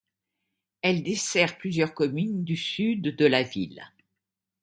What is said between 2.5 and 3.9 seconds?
sud de la ville.